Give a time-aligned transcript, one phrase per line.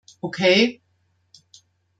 [0.23, 0.81] Okay.